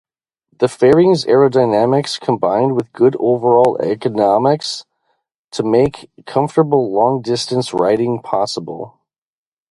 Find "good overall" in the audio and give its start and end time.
2.91-3.77